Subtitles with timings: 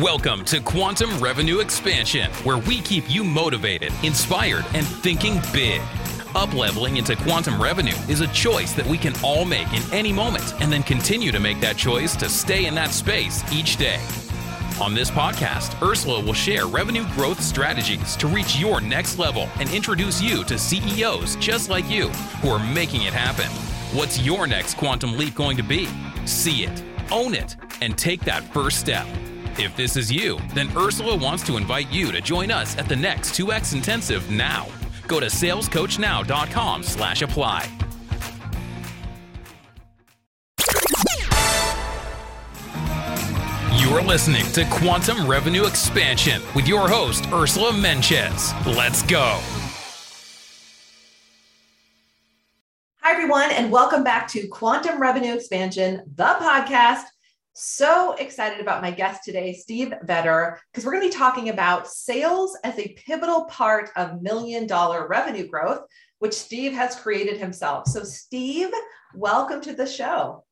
[0.00, 5.80] Welcome to Quantum Revenue Expansion, where we keep you motivated, inspired, and thinking big.
[6.34, 10.60] Upleveling into quantum revenue is a choice that we can all make in any moment
[10.60, 14.00] and then continue to make that choice to stay in that space each day.
[14.80, 19.72] On this podcast, Ursula will share revenue growth strategies to reach your next level and
[19.72, 22.08] introduce you to CEOs just like you
[22.42, 23.46] who are making it happen.
[23.96, 25.86] What's your next quantum leap going to be?
[26.26, 29.06] See it, own it, and take that first step.
[29.56, 32.96] If this is you, then Ursula wants to invite you to join us at the
[32.96, 34.66] next 2X Intensive now.
[35.06, 37.70] Go to salescoachnow.com slash apply.
[43.76, 48.52] You're listening to Quantum Revenue Expansion with your host, Ursula Mentjes.
[48.74, 49.38] Let's go.
[53.02, 57.04] Hi, everyone, and welcome back to Quantum Revenue Expansion, the podcast
[57.54, 61.88] so excited about my guest today, Steve Vetter, because we're going to be talking about
[61.88, 65.82] sales as a pivotal part of million dollar revenue growth,
[66.18, 67.86] which Steve has created himself.
[67.86, 68.70] So, Steve,
[69.14, 70.44] welcome to the show.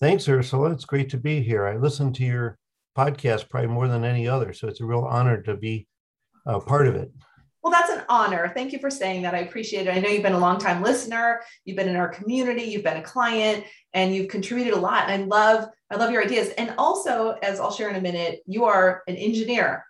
[0.00, 0.70] Thanks, Ursula.
[0.72, 1.66] It's great to be here.
[1.66, 2.58] I listen to your
[2.96, 5.86] podcast probably more than any other, so it's a real honor to be
[6.46, 7.12] a part of it.
[7.62, 8.50] Well, that's an honor.
[8.54, 9.34] Thank you for saying that.
[9.34, 9.94] I appreciate it.
[9.94, 11.42] I know you've been a long time listener.
[11.64, 12.62] You've been in our community.
[12.62, 15.08] You've been a client, and you've contributed a lot.
[15.08, 16.48] And I love, I love your ideas.
[16.58, 19.84] And also, as I'll share in a minute, you are an engineer,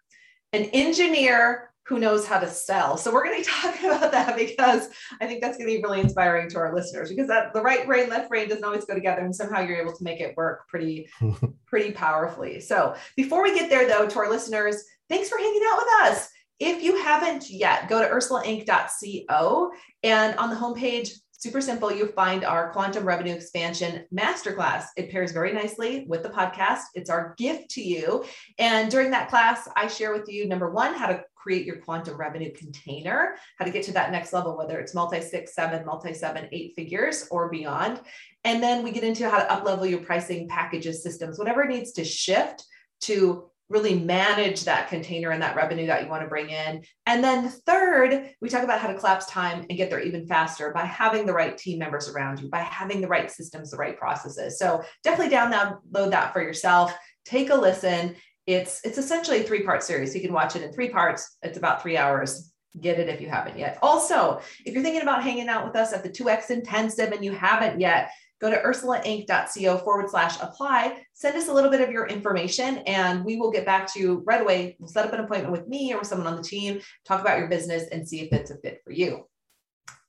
[0.52, 2.96] an engineer who knows how to sell.
[2.96, 4.88] So we're going to be talking about that because
[5.20, 7.86] I think that's going to be really inspiring to our listeners because that the right
[7.86, 10.68] brain, left brain doesn't always go together, and somehow you're able to make it work
[10.68, 11.08] pretty,
[11.66, 12.60] pretty powerfully.
[12.60, 16.28] So before we get there, though, to our listeners, thanks for hanging out with us.
[16.64, 19.72] If you haven't yet, go to ursulainc.co
[20.04, 24.84] and on the homepage, super simple, you'll find our quantum revenue expansion masterclass.
[24.96, 26.82] It pairs very nicely with the podcast.
[26.94, 28.24] It's our gift to you.
[28.60, 32.16] And during that class, I share with you number one, how to create your quantum
[32.16, 36.14] revenue container, how to get to that next level, whether it's multi six, seven, multi
[36.14, 38.00] seven, eight figures or beyond.
[38.44, 42.04] And then we get into how to uplevel your pricing packages, systems, whatever needs to
[42.04, 42.64] shift
[43.00, 46.82] to really manage that container and that revenue that you want to bring in.
[47.06, 50.72] And then third, we talk about how to collapse time and get there even faster
[50.72, 53.98] by having the right team members around you, by having the right systems, the right
[53.98, 54.58] processes.
[54.58, 56.94] So definitely download that for yourself.
[57.24, 58.14] Take a listen.
[58.46, 60.14] It's it's essentially a three-part series.
[60.14, 61.38] You can watch it in three parts.
[61.42, 62.52] It's about three hours.
[62.80, 63.78] Get it if you haven't yet.
[63.82, 67.32] Also, if you're thinking about hanging out with us at the 2X Intensive and you
[67.32, 68.10] haven't yet,
[68.42, 73.24] go to ursulainc.co forward slash apply, send us a little bit of your information, and
[73.24, 74.76] we will get back to you right away.
[74.80, 77.46] We'll set up an appointment with me or someone on the team, talk about your
[77.46, 79.28] business, and see if it's a fit for you.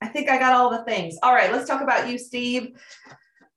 [0.01, 1.15] I think I got all the things.
[1.21, 2.71] All right, let's talk about you, Steve.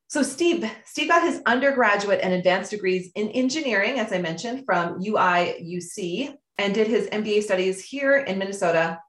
[0.09, 5.00] So Steve, Steve got his undergraduate and advanced degrees in engineering, as I mentioned, from
[5.00, 9.00] UIUC, and did his MBA studies here in Minnesota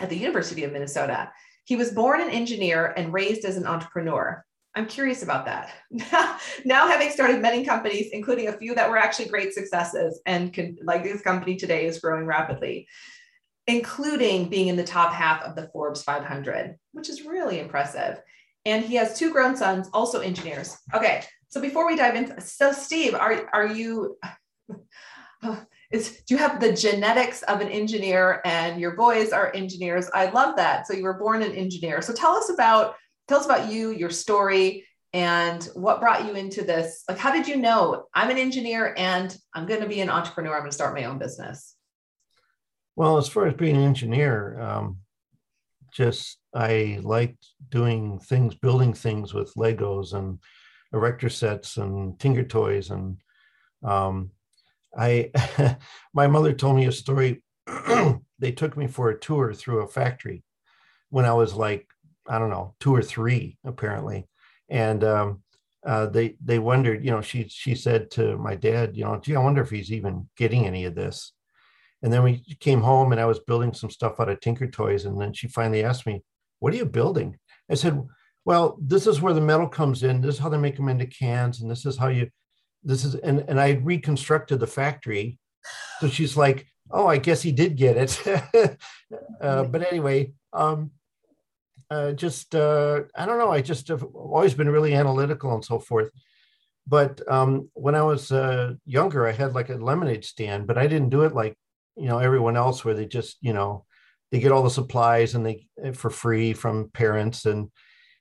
[0.00, 1.30] at the University of Minnesota.
[1.64, 4.44] He was born an engineer and raised as an entrepreneur.
[4.76, 5.72] I'm curious about that.
[6.64, 10.76] Now, having started many companies, including a few that were actually great successes, and can,
[10.82, 12.86] like this company today is growing rapidly,
[13.66, 18.20] including being in the top half of the Forbes 500, which is really impressive.
[18.64, 20.76] And he has two grown sons, also engineers.
[20.92, 24.18] Okay, so before we dive into, so Steve, are are you?
[25.92, 30.10] Is, do you have the genetics of an engineer and your boys are engineers?
[30.12, 30.86] I love that.
[30.86, 32.02] So you were born an engineer.
[32.02, 32.96] So tell us about
[33.28, 37.04] tell us about you, your story, and what brought you into this.
[37.08, 40.54] Like how did you know i'm an engineer and i'm going to be an entrepreneur.
[40.54, 41.76] I'm going to start my own business
[42.96, 44.98] well as far as being an engineer um,
[45.92, 50.38] just i liked doing things building things with legos and
[50.92, 53.18] erector sets and tinker toys and
[53.84, 54.30] um,
[54.96, 55.30] i
[56.14, 57.42] my mother told me a story.
[58.38, 60.44] They took me for a tour through a factory
[61.08, 61.86] when i was like
[62.28, 64.26] i don't know two or three apparently
[64.68, 65.42] and um,
[65.86, 69.36] uh, they they wondered, you know, she she said to my dad, you know, gee,
[69.36, 71.32] I wonder if he's even getting any of this.
[72.02, 75.04] And then we came home, and I was building some stuff out of Tinker Toys,
[75.04, 76.22] and then she finally asked me,
[76.58, 77.38] "What are you building?"
[77.70, 78.02] I said,
[78.44, 80.20] "Well, this is where the metal comes in.
[80.20, 82.30] This is how they make them into cans, and this is how you,
[82.82, 85.38] this is." And and I reconstructed the factory.
[86.00, 88.78] So she's like, "Oh, I guess he did get it."
[89.40, 90.90] uh, but anyway, um,
[91.90, 93.50] uh, just uh, I don't know.
[93.50, 96.10] I just have always been really analytical and so forth.
[96.86, 100.86] But um, when I was uh, younger, I had like a lemonade stand, but I
[100.86, 101.56] didn't do it like
[101.96, 103.84] you know everyone else, where they just you know
[104.30, 107.70] they get all the supplies and they eh, for free from parents and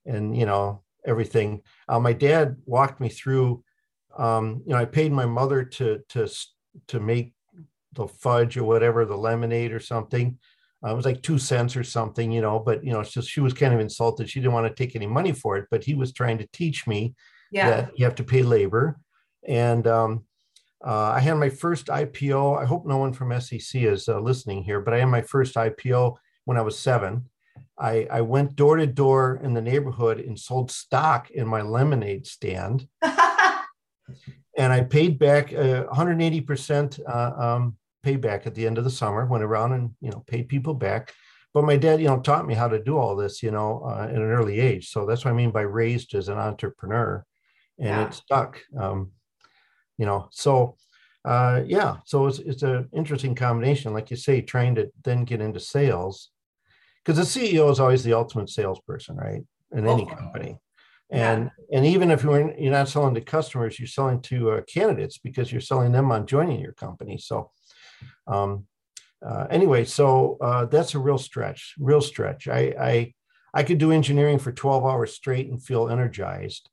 [0.05, 1.61] and you know everything.
[1.87, 3.63] Uh, my dad walked me through.
[4.17, 6.27] Um, you know, I paid my mother to to
[6.87, 7.33] to make
[7.93, 10.37] the fudge or whatever, the lemonade or something
[10.85, 13.39] uh, it was like two cents or something, you know, but you know, just she
[13.39, 14.29] was kind of insulted.
[14.29, 16.85] She didn't want to take any money for it, but he was trying to teach
[16.85, 17.15] me
[17.51, 17.69] yeah.
[17.69, 18.99] that you have to pay labor.
[19.47, 20.25] And um,
[20.85, 22.61] uh, I had my first IPO.
[22.61, 25.55] I hope no one from SEC is uh, listening here, but I had my first
[25.55, 27.29] IPO when I was seven.
[27.77, 32.27] I, I went door to door in the neighborhood and sold stock in my lemonade
[32.27, 32.87] stand.
[33.01, 39.25] and I paid back uh, 180% uh, um, payback at the end of the summer,
[39.25, 41.13] went around and, you know, paid people back.
[41.53, 44.03] But my dad, you know, taught me how to do all this, you know, uh,
[44.03, 44.89] at an early age.
[44.89, 47.25] So that's what I mean by raised as an entrepreneur
[47.79, 48.07] and yeah.
[48.07, 48.61] it stuck.
[48.77, 49.11] Um,
[49.97, 50.75] you know, so
[51.23, 55.41] uh, yeah, so it's, it's an interesting combination, like you say, trying to then get
[55.41, 56.29] into sales
[57.03, 59.41] because the CEO is always the ultimate salesperson, right?
[59.71, 60.59] In any company.
[61.09, 61.77] And yeah.
[61.77, 65.51] and even if you're you're not selling to customers, you're selling to uh, candidates because
[65.51, 67.17] you're selling them on joining your company.
[67.17, 67.51] So
[68.27, 68.67] um,
[69.25, 72.47] uh, anyway, so uh, that's a real stretch, real stretch.
[72.47, 73.13] I, I,
[73.53, 76.69] I could do engineering for 12 hours straight and feel energized.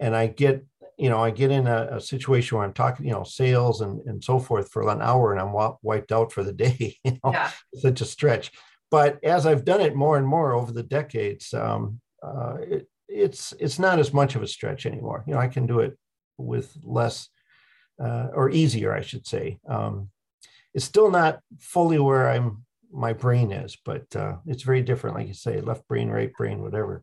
[0.00, 0.64] And I get,
[0.98, 4.00] you know, I get in a, a situation where I'm talking, you know, sales and,
[4.06, 6.96] and so forth for an hour and I'm wiped out for the day.
[7.04, 7.50] You know, yeah.
[7.74, 8.50] such a stretch.
[8.90, 13.52] But as I've done it more and more over the decades, um, uh, it, it's
[13.60, 15.24] it's not as much of a stretch anymore.
[15.26, 15.96] You know, I can do it
[16.38, 17.28] with less
[18.02, 19.58] uh, or easier, I should say.
[19.68, 20.10] Um,
[20.74, 25.16] it's still not fully where I'm my brain is, but uh, it's very different.
[25.16, 27.02] Like you say, left brain, right brain, whatever.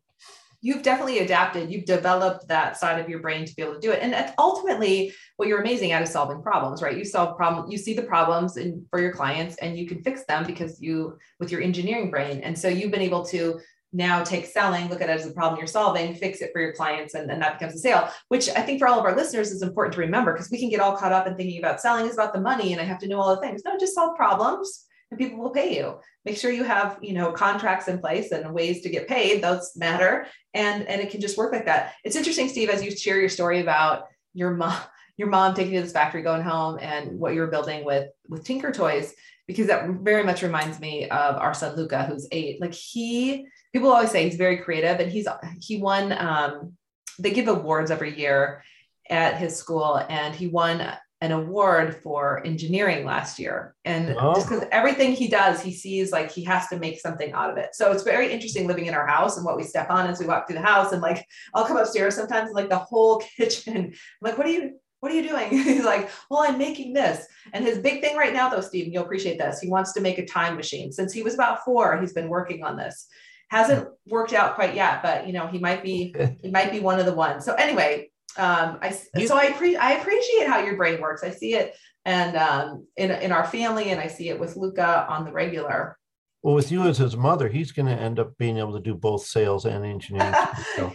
[0.62, 1.70] You've definitely adapted.
[1.70, 4.00] You've developed that side of your brain to be able to do it.
[4.00, 6.96] And ultimately, what you're amazing at is solving problems, right?
[6.96, 10.24] You solve problem, you see the problems in, for your clients, and you can fix
[10.24, 12.40] them because you, with your engineering brain.
[12.40, 13.60] And so you've been able to
[13.92, 16.72] now take selling, look at it as a problem you're solving, fix it for your
[16.72, 19.50] clients, and, and that becomes a sale, which I think for all of our listeners
[19.50, 22.06] is important to remember because we can get all caught up in thinking about selling
[22.06, 23.62] is about the money and I have to know all the things.
[23.64, 25.98] No, just solve problems and people will pay you.
[26.24, 29.42] Make sure you have, you know, contracts in place and ways to get paid.
[29.42, 30.26] Those matter.
[30.54, 31.92] And, and it can just work like that.
[32.02, 34.80] It's interesting, Steve, as you share your story about your mom,
[35.18, 38.08] your mom taking you to this factory, going home and what you were building with,
[38.28, 39.12] with Tinker Toys,
[39.46, 42.58] because that very much reminds me of our son, Luca, who's eight.
[42.60, 45.26] Like he, people always say he's very creative and he's
[45.60, 46.72] he won um,
[47.18, 48.62] they give awards every year
[49.10, 53.76] at his school and he won an award for engineering last year.
[53.84, 54.34] And oh.
[54.34, 57.58] just because everything he does he sees like he has to make something out of
[57.58, 57.76] it.
[57.76, 60.26] So it's very interesting living in our house and what we step on as we
[60.26, 60.92] walk through the house.
[60.92, 61.24] And like
[61.54, 65.14] i'll come upstairs sometimes like the whole kitchen I'm like what are you what are
[65.14, 65.50] you doing?
[65.50, 67.24] He's like well i'm making this.
[67.52, 70.18] And his big thing right now though steve you'll appreciate this he wants to make
[70.18, 70.90] a time machine.
[70.90, 73.06] Since he was about four he's been working on this
[73.52, 76.98] hasn't worked out quite yet, but you know, he might be he might be one
[76.98, 77.44] of the ones.
[77.44, 81.22] So anyway, um, I so I pre- I appreciate how your brain works.
[81.22, 85.06] I see it and um, in in our family, and I see it with Luca
[85.06, 85.98] on the regular.
[86.42, 88.94] Well, with you as his mother, he's going to end up being able to do
[88.94, 90.34] both sales and engineering.
[90.76, 90.92] So.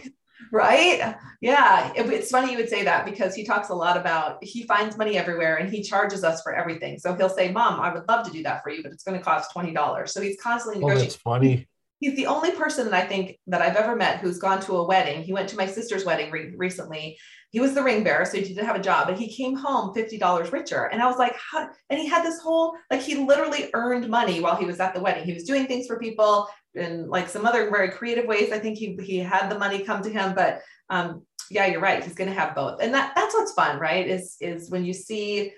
[0.52, 1.14] right?
[1.40, 1.92] Yeah.
[1.96, 4.96] It, it's funny you would say that because he talks a lot about he finds
[4.96, 6.98] money everywhere and he charges us for everything.
[6.98, 9.18] So he'll say, Mom, I would love to do that for you, but it's going
[9.18, 10.08] to cost $20.
[10.08, 11.00] So he's constantly negotiating.
[11.00, 11.66] Oh, that's funny
[12.00, 14.86] he's the only person that I think that I've ever met who's gone to a
[14.86, 15.22] wedding.
[15.22, 17.18] He went to my sister's wedding re- recently.
[17.50, 19.94] He was the ring bearer, so he didn't have a job, but he came home
[19.94, 20.84] $50 richer.
[20.84, 21.68] And I was like, how?
[21.90, 25.00] And he had this whole, like, he literally earned money while he was at the
[25.00, 25.24] wedding.
[25.24, 28.52] He was doing things for people in like some other very creative ways.
[28.52, 32.04] I think he, he had the money come to him, but um, yeah, you're right.
[32.04, 32.80] He's going to have both.
[32.80, 34.06] And that that's what's fun, right?
[34.06, 35.52] Is is when you see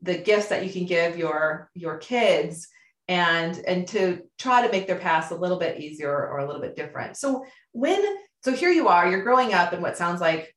[0.00, 2.68] the gifts that you can give your your kids
[3.08, 6.62] and and to try to make their paths a little bit easier or a little
[6.62, 7.16] bit different.
[7.16, 8.02] So when
[8.42, 10.54] so here you are, you're growing up in what sounds like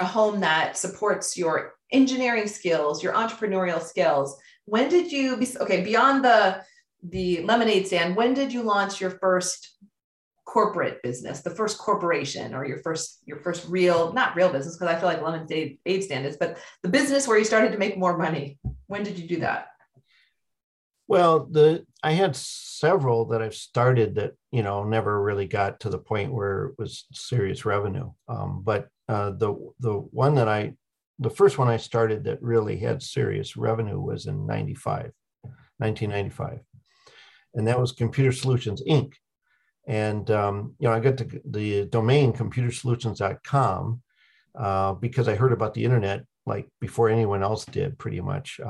[0.00, 4.36] a home that supports your engineering skills, your entrepreneurial skills.
[4.64, 6.62] When did you okay, beyond the
[7.02, 9.76] the lemonade stand, when did you launch your first
[10.44, 14.94] corporate business, the first corporation or your first your first real not real business because
[14.94, 17.96] I feel like lemonade aid stand is, but the business where you started to make
[17.96, 18.58] more money.
[18.86, 19.68] When did you do that?
[21.10, 25.90] Well, the I had several that I've started that you know never really got to
[25.90, 28.12] the point where it was serious revenue.
[28.28, 30.74] Um, but uh, the the one that I
[31.18, 35.10] the first one I started that really had serious revenue was in 95,
[35.78, 36.60] 1995.
[37.54, 39.14] And that was Computer Solutions Inc.
[39.88, 44.00] And um, you know, I got the, the domain computersolutions.com
[44.54, 48.60] uh, because I heard about the internet like before anyone else did, pretty much.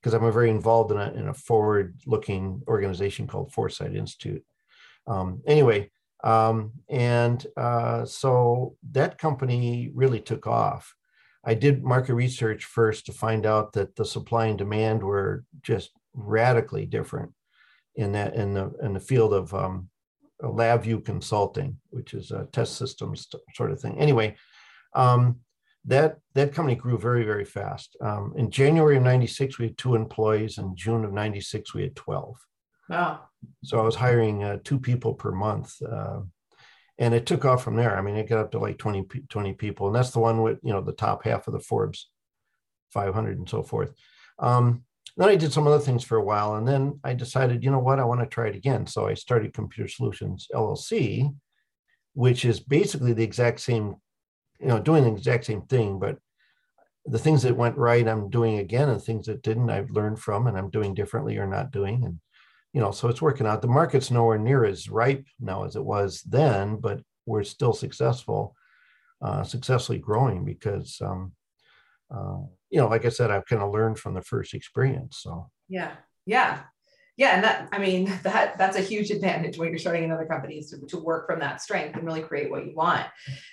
[0.00, 4.44] Because I'm very involved in a, in a forward-looking organization called Foresight Institute.
[5.06, 5.90] Um, anyway,
[6.22, 10.94] um, and uh, so that company really took off.
[11.44, 15.90] I did market research first to find out that the supply and demand were just
[16.14, 17.32] radically different
[17.94, 19.88] in that in the in the field of um,
[20.42, 23.98] LabVIEW Consulting, which is a test systems sort of thing.
[23.98, 24.36] Anyway,
[24.94, 25.40] um,
[25.84, 27.96] that that company grew very very fast.
[28.00, 30.58] Um, in January of '96, we had two employees.
[30.58, 32.36] In June of '96, we had 12.
[32.88, 33.20] Wow.
[33.64, 35.74] So I was hiring uh, two people per month.
[35.82, 36.20] Uh,
[37.00, 37.96] and it took off from there.
[37.96, 39.86] I mean, it got up to like 20, 20 people.
[39.86, 42.10] And that's the one with, you know, the top half of the Forbes
[42.90, 43.92] 500 and so forth.
[44.38, 44.82] Um,
[45.16, 47.80] then I did some other things for a while, and then I decided, you know
[47.80, 48.86] what, I want to try it again.
[48.86, 51.34] So I started Computer Solutions LLC,
[52.14, 53.96] which is basically the exact same,
[54.60, 56.18] you know, doing the exact same thing, but
[57.06, 60.46] the things that went right, I'm doing again, and things that didn't, I've learned from,
[60.46, 62.20] and I'm doing differently or not doing, and
[62.72, 63.62] you know, so it's working out.
[63.62, 68.54] The market's nowhere near as ripe now as it was then, but we're still successful,
[69.22, 71.32] uh, successfully growing because um,
[72.10, 75.18] uh, you know, like I said, I've kind of learned from the first experience.
[75.22, 75.92] So yeah,
[76.26, 76.60] yeah,
[77.18, 80.58] yeah, and that I mean that that's a huge advantage when you're starting another company
[80.58, 83.06] is to, to work from that strength and really create what you want.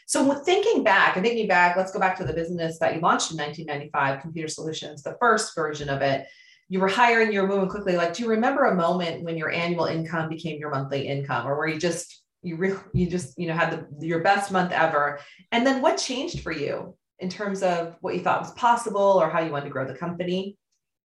[0.06, 3.32] So thinking back and thinking back, let's go back to the business that you launched
[3.32, 6.28] in 1995, Computer Solutions, the first version of it.
[6.70, 7.96] You were hiring, you were moving quickly.
[7.96, 11.58] Like, do you remember a moment when your annual income became your monthly income, or
[11.58, 15.20] where you just you really you just you know had the your best month ever?
[15.52, 19.30] And then what changed for you in terms of what you thought was possible or
[19.30, 20.56] how you wanted to grow the company?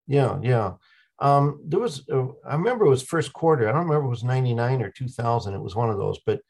[0.06, 0.72] Yeah, yeah.
[1.18, 3.68] Um, there was, uh, I remember it was first quarter.
[3.68, 5.54] I don't remember it was 99 or 2000.
[5.54, 6.40] It was one of those, but,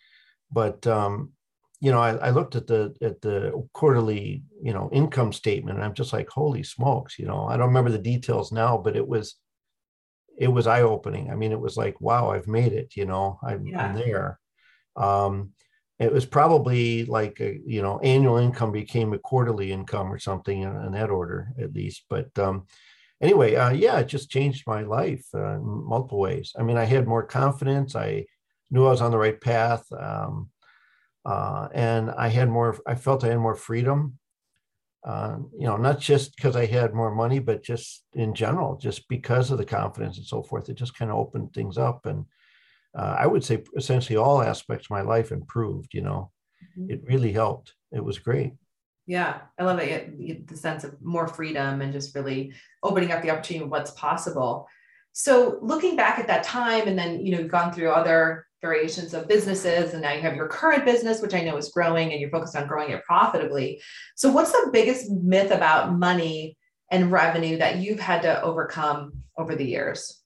[0.51, 1.33] but, um,
[1.81, 5.85] you know, I, I looked at the, at the quarterly, you know, income statement and
[5.85, 9.07] I'm just like, holy smokes, you know, I don't remember the details now, but it
[9.07, 9.37] was,
[10.39, 11.31] it was eye opening.
[11.31, 13.87] I mean, it was like, wow, I've made it, you know, I'm, yeah.
[13.87, 14.41] I'm there.
[14.97, 15.53] Um,
[15.99, 20.63] it was probably like a, you know annual income became a quarterly income or something
[20.63, 22.67] in, in that order at least but um,
[23.23, 26.85] anyway uh, yeah it just changed my life uh, in multiple ways i mean i
[26.85, 28.25] had more confidence i
[28.71, 30.51] knew i was on the right path um,
[31.25, 34.19] uh, and i had more i felt i had more freedom
[35.07, 39.09] uh, you know not just because i had more money but just in general just
[39.09, 42.25] because of the confidence and so forth it just kind of opened things up and
[42.97, 45.93] uh, I would say essentially all aspects of my life improved.
[45.93, 46.33] You know,
[46.79, 46.91] mm-hmm.
[46.91, 47.75] it really helped.
[47.93, 48.55] It was great.
[49.07, 50.49] Yeah, I love it.
[50.49, 54.69] The sense of more freedom and just really opening up the opportunity of what's possible.
[55.13, 59.15] So, looking back at that time, and then you know, you've gone through other variations
[59.15, 62.21] of businesses, and now you have your current business, which I know is growing, and
[62.21, 63.81] you're focused on growing it profitably.
[64.17, 66.59] So, what's the biggest myth about money
[66.91, 70.21] and revenue that you've had to overcome over the years?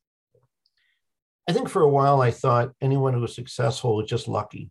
[1.49, 4.71] I think for a while I thought anyone who was successful was just lucky.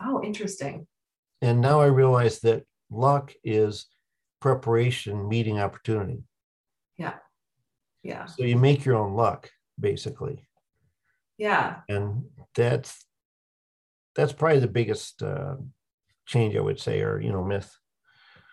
[0.00, 0.86] Oh, interesting.
[1.42, 3.86] And now I realize that luck is
[4.40, 6.22] preparation meeting opportunity.
[6.96, 7.14] Yeah.
[8.02, 8.26] Yeah.
[8.26, 10.46] So you make your own luck, basically.
[11.38, 11.78] Yeah.
[11.88, 12.24] And
[12.54, 13.04] that's
[14.14, 15.56] that's probably the biggest uh,
[16.26, 17.70] change I would say, or you know, myth.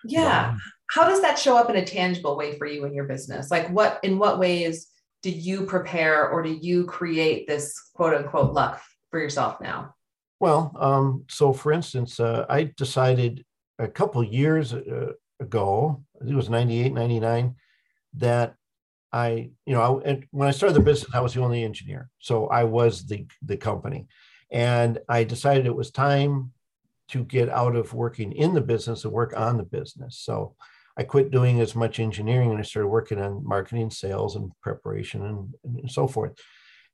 [0.04, 0.56] Yeah.
[0.90, 3.50] How does that show up in a tangible way for you in your business?
[3.50, 4.88] Like what in what ways
[5.22, 9.96] do you prepare or do you create this quote unquote luck for yourself now?
[10.40, 13.46] Well, um, so for instance, uh, I decided
[13.80, 17.56] a couple years uh, ago, it was 98, 99,
[18.15, 18.56] that
[19.12, 22.10] I, you know, I, when I started the business, I was the only engineer.
[22.20, 24.08] So I was the, the company.
[24.51, 26.51] And I decided it was time
[27.10, 30.18] to get out of working in the business and work on the business.
[30.20, 30.56] So
[30.98, 35.25] I quit doing as much engineering and I started working on marketing, sales, and preparation,
[35.25, 36.34] and, and so forth.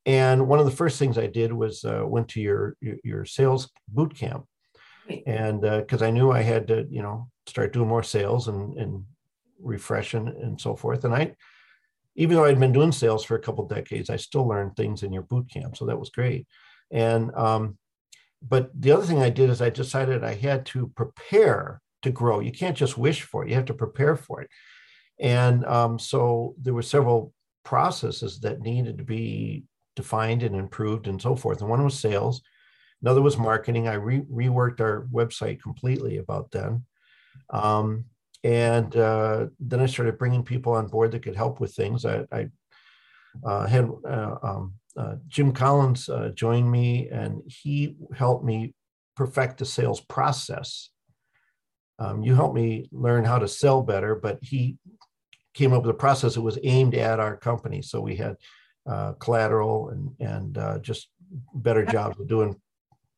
[0.05, 3.25] And one of the first things I did was uh, went to your, your, your
[3.25, 4.45] sales boot camp,
[5.25, 8.77] and because uh, I knew I had to, you know, start doing more sales and
[8.77, 9.03] and
[9.61, 11.03] refresh and, and so forth.
[11.03, 11.35] And I,
[12.15, 15.13] even though I'd been doing sales for a couple decades, I still learned things in
[15.13, 16.47] your boot camp, so that was great.
[16.91, 17.77] And um,
[18.41, 22.39] but the other thing I did is I decided I had to prepare to grow.
[22.39, 24.49] You can't just wish for it; you have to prepare for it.
[25.19, 27.33] And um, so there were several
[27.65, 31.59] processes that needed to be defined and improved and so forth.
[31.59, 32.41] And one was sales,
[33.01, 33.87] another was marketing.
[33.87, 36.85] I re- reworked our website completely about then.
[37.49, 38.05] Um,
[38.43, 42.05] and uh, then I started bringing people on board that could help with things.
[42.05, 42.49] I, I
[43.43, 48.73] uh, had uh, um, uh, Jim Collins uh, join me, and he helped me
[49.15, 50.89] perfect the sales process.
[51.99, 54.77] Um, you helped me learn how to sell better, but he
[55.53, 57.81] came up with a process that was aimed at our company.
[57.81, 58.37] So we had
[58.89, 61.09] uh, collateral and and uh, just
[61.53, 62.55] better jobs of doing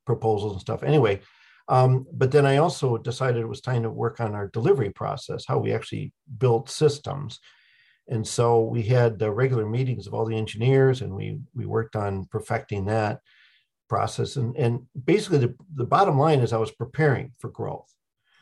[0.06, 0.84] proposals and stuff.
[0.84, 1.22] Anyway,
[1.68, 5.46] um, but then I also decided it was time to work on our delivery process,
[5.48, 7.40] how we actually built systems.
[8.10, 11.96] And so we had uh, regular meetings of all the engineers, and we we worked
[11.96, 13.20] on perfecting that
[13.88, 14.36] process.
[14.36, 17.94] And and basically, the, the bottom line is I was preparing for growth.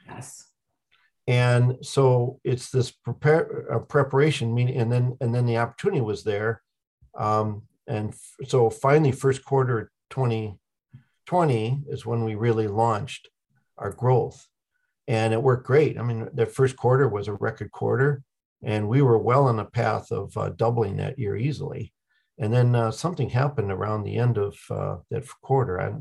[0.07, 0.45] Yes.
[1.27, 6.23] And so it's this prepare uh, preparation meeting, and then and then the opportunity was
[6.23, 6.63] there
[7.19, 9.91] um, and f- so finally, first quarter
[11.29, 13.29] 2020 is when we really launched
[13.77, 14.47] our growth.
[15.07, 15.99] And it worked great.
[15.99, 18.23] I mean, the first quarter was a record quarter,
[18.63, 21.93] and we were well on the path of uh, doubling that year easily.
[22.39, 25.79] And then uh, something happened around the end of uh, that quarter.
[25.79, 25.93] I,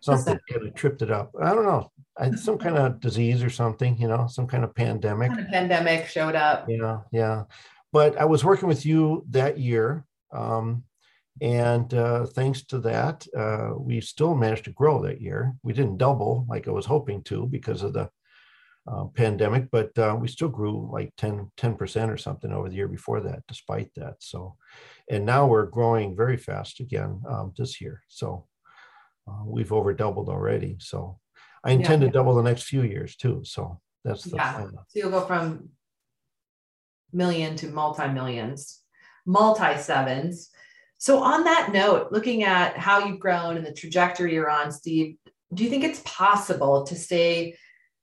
[0.00, 1.32] something kind of tripped it up.
[1.40, 4.74] I don't know, I, some kind of disease or something, you know, some kind of
[4.74, 5.30] pandemic.
[5.30, 6.66] Kind of pandemic showed up.
[6.68, 7.44] Yeah, yeah.
[7.92, 10.84] But I was working with you that year, um,
[11.40, 15.54] and uh, thanks to that, uh, we still managed to grow that year.
[15.62, 18.08] We didn't double like I was hoping to because of the
[18.88, 22.88] uh, pandemic, but uh, we still grew like 10, 10% or something over the year
[22.88, 24.16] before that, despite that.
[24.20, 24.56] So,
[25.10, 28.02] and now we're growing very fast again um, this year.
[28.08, 28.46] So
[29.28, 30.76] uh, we've over doubled already.
[30.78, 31.18] So
[31.64, 32.08] I intend yeah.
[32.08, 33.42] to double the next few years too.
[33.44, 34.52] So that's the yeah.
[34.54, 34.72] plan.
[34.88, 35.70] So you'll go from
[37.12, 38.82] million to multi millions
[39.26, 40.50] multi sevens.
[40.98, 45.16] So, on that note, looking at how you've grown and the trajectory you're on, Steve,
[45.52, 47.54] do you think it's possible to stay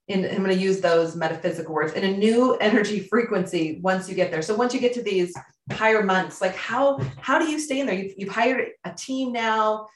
[0.07, 4.15] in, I'm going to use those metaphysical words, in a new energy frequency once you
[4.15, 4.41] get there?
[4.41, 5.33] So, once you get to these
[5.71, 7.95] higher months, like how how do you stay in there?
[7.95, 9.87] You've, you've hired a team now.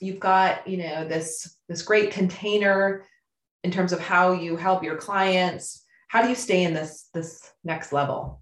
[0.00, 3.04] You've got you know this this great container
[3.62, 5.84] in terms of how you help your clients.
[6.08, 8.40] How do you stay in this this next level?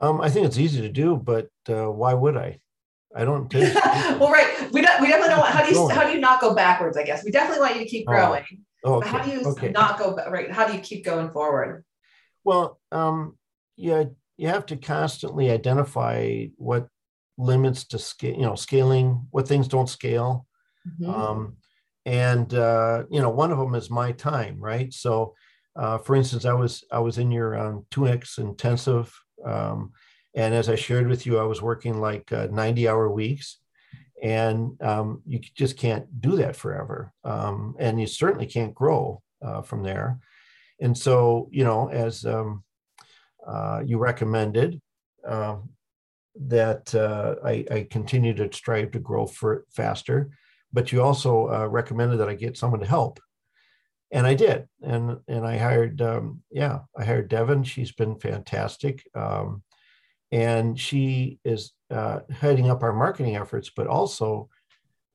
[0.00, 2.58] Um, I think it's easy to do, but uh, why would I?
[3.14, 3.52] I don't.
[3.54, 4.72] well, right.
[4.72, 5.40] We, don't, we definitely don't.
[5.40, 6.96] Want, how do you how do you not go backwards?
[6.96, 8.44] I guess we definitely want you to keep oh, growing.
[8.84, 9.08] Oh, okay.
[9.08, 9.70] how do you okay.
[9.70, 10.50] not go right?
[10.50, 11.84] How do you keep going forward?
[12.44, 13.36] Well, um,
[13.76, 14.04] yeah,
[14.36, 16.86] you have to constantly identify what
[17.36, 18.34] limits to scale.
[18.34, 20.46] You know, scaling what things don't scale.
[20.88, 21.10] Mm-hmm.
[21.10, 21.56] Um,
[22.06, 24.92] and uh, you know, one of them is my time, right?
[24.94, 25.34] So,
[25.76, 29.12] uh, for instance, I was I was in your um, 2x intensive
[29.44, 29.92] um,
[30.34, 33.58] and as I shared with you, I was working like uh, 90 hour weeks.
[34.22, 37.12] And um, you just can't do that forever.
[37.24, 40.18] Um, and you certainly can't grow uh, from there.
[40.80, 42.62] And so, you know, as um,
[43.46, 44.80] uh, you recommended,
[45.26, 45.70] um,
[46.36, 50.30] that uh, I, I, continue to strive to grow for faster,
[50.72, 53.20] but you also uh, recommended that I get someone to help
[54.12, 57.62] and I did, and and I hired, um, yeah, I hired Devin.
[57.64, 59.62] She's been fantastic, um,
[60.32, 64.48] and she is uh, heading up our marketing efforts, but also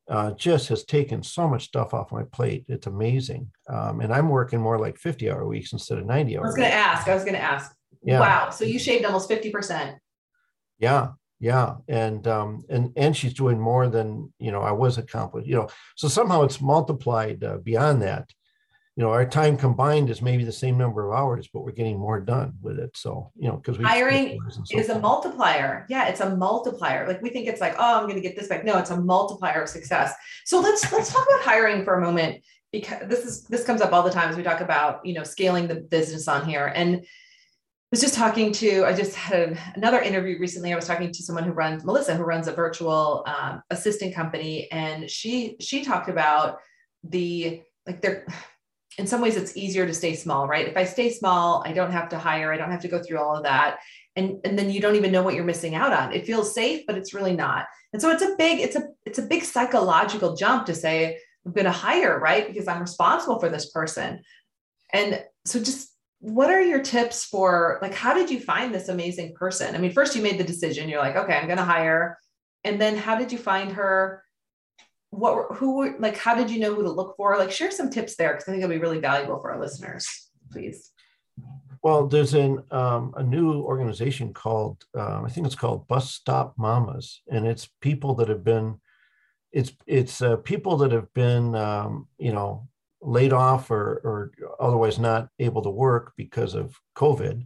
[0.09, 2.65] uh, just has taken so much stuff off my plate.
[2.67, 6.43] It's amazing, um, and I'm working more like 50 hour weeks instead of 90 hour.
[6.43, 7.07] I was going to ask.
[7.07, 7.75] I was going to ask.
[8.03, 8.19] Yeah.
[8.19, 8.49] Wow.
[8.49, 9.97] So you shaved almost 50 percent.
[10.79, 15.47] Yeah, yeah and um and and she's doing more than you know i was accomplished
[15.47, 18.29] you know so somehow it's multiplied uh, beyond that
[18.95, 21.99] you know, our time combined is maybe the same number of hours, but we're getting
[21.99, 22.95] more done with it.
[22.95, 24.97] So, you know, because hiring so is forth.
[24.97, 25.85] a multiplier.
[25.89, 27.05] Yeah, it's a multiplier.
[27.05, 28.63] Like we think it's like, oh, I'm going to get this back.
[28.63, 30.13] No, it's a multiplier of success.
[30.45, 33.91] So let's let's talk about hiring for a moment because this is this comes up
[33.91, 36.67] all the time as we talk about you know scaling the business on here.
[36.67, 37.07] And I
[37.91, 40.71] was just talking to I just had another interview recently.
[40.71, 44.71] I was talking to someone who runs Melissa, who runs a virtual um, assistant company,
[44.71, 46.59] and she she talked about
[47.03, 48.25] the like they're
[48.97, 50.67] in some ways it's easier to stay small, right?
[50.67, 53.19] If I stay small, I don't have to hire, I don't have to go through
[53.19, 53.79] all of that.
[54.15, 56.13] And, and then you don't even know what you're missing out on.
[56.13, 57.65] It feels safe, but it's really not.
[57.91, 61.51] And so it's a big, it's a, it's a big psychological jump to say, I'm
[61.51, 62.47] going to hire, right?
[62.47, 64.21] Because I'm responsible for this person.
[64.93, 69.35] And so just what are your tips for like how did you find this amazing
[69.35, 69.75] person?
[69.75, 72.17] I mean, first you made the decision, you're like, okay, I'm going to hire.
[72.63, 74.23] And then how did you find her?
[75.17, 77.37] What who like how did you know who to look for?
[77.37, 80.29] Like share some tips there because i think it'll be really valuable for our listeners
[80.51, 80.91] please.
[81.83, 86.55] Well there's an um, a new organization called um, i think it's called bus stop
[86.57, 88.79] mamas and it's people that have been
[89.51, 92.67] it's it's uh, people that have been um, you know
[93.01, 97.45] laid off or or otherwise not able to work because of covid.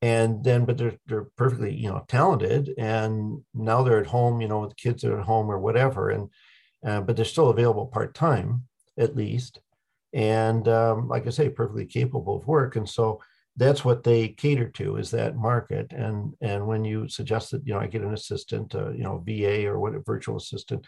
[0.00, 4.48] And then but they're they're perfectly you know talented and now they're at home you
[4.48, 6.10] know with kids are at home or whatever.
[6.10, 6.28] And
[6.84, 8.64] uh, but they're still available part time
[8.98, 9.60] at least.
[10.12, 12.76] And um, like I say, perfectly capable of work.
[12.76, 13.20] And so
[13.56, 15.92] that's what they cater to is that market.
[15.92, 19.22] And and when you suggest that you know I get an assistant, uh, you know
[19.26, 20.86] VA or what a virtual assistant,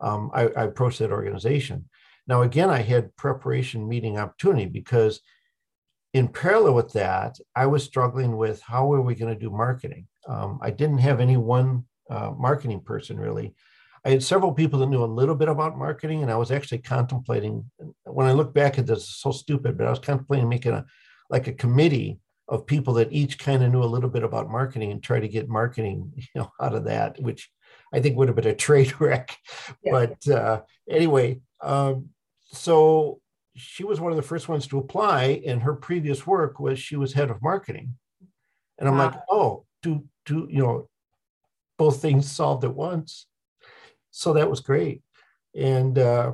[0.00, 1.88] um, I, I approached that organization.
[2.26, 5.20] Now again, I had preparation meeting opportunity because
[6.14, 10.06] in parallel with that, I was struggling with how are we going to do marketing.
[10.28, 13.54] Um, I didn't have any one uh, marketing person really
[14.04, 16.78] I had several people that knew a little bit about marketing, and I was actually
[16.78, 17.70] contemplating.
[18.04, 20.84] When I look back at this, it's so stupid, but I was contemplating making a
[21.30, 24.90] like a committee of people that each kind of knew a little bit about marketing
[24.90, 27.48] and try to get marketing, you know, out of that, which
[27.94, 29.36] I think would have been a trade wreck.
[29.84, 29.92] Yeah.
[29.92, 30.60] But uh,
[30.90, 32.08] anyway, um,
[32.50, 33.20] so
[33.54, 36.96] she was one of the first ones to apply, and her previous work was she
[36.96, 37.94] was head of marketing,
[38.78, 39.06] and I'm wow.
[39.06, 40.88] like, oh, do do you know,
[41.78, 43.26] both things solved at once
[44.12, 45.02] so that was great.
[45.56, 46.32] And uh,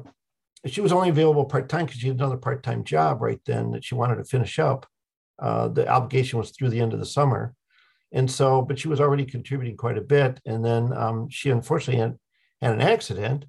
[0.66, 3.70] she was only available part time because she had another part time job right then
[3.70, 4.86] that she wanted to finish up.
[5.38, 7.54] Uh, the obligation was through the end of the summer.
[8.12, 10.40] And so, but she was already contributing quite a bit.
[10.44, 12.18] And then um, she unfortunately had,
[12.60, 13.44] had an accident,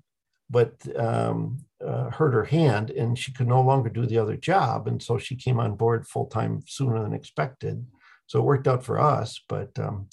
[0.50, 4.88] but um, uh, hurt her hand and she could no longer do the other job.
[4.88, 7.86] And so she came on board full time sooner than expected.
[8.28, 9.42] So it worked out for us.
[9.48, 10.08] But um,